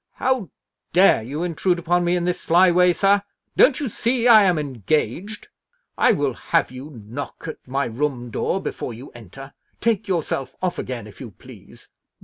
"How 0.13 0.49
dare 0.93 1.21
you 1.21 1.43
intrude 1.43 1.77
upon 1.77 2.03
me 2.03 2.15
in 2.15 2.25
this 2.25 2.41
sly 2.41 2.71
way, 2.71 2.91
sir? 2.91 3.21
Don't 3.55 3.79
you 3.79 3.87
see 3.87 4.27
I 4.27 4.45
am 4.45 4.57
engaged? 4.57 5.49
I 5.95 6.11
will 6.11 6.33
have 6.33 6.71
you 6.71 6.89
knock 7.05 7.43
at 7.47 7.67
my 7.67 7.85
room 7.85 8.31
door 8.31 8.59
before 8.63 8.95
you 8.95 9.11
enter. 9.11 9.53
Take 9.79 10.07
yourself 10.07 10.55
off 10.59 10.79
again, 10.79 11.05
if 11.05 11.21
you 11.21 11.29
please!" 11.29 11.91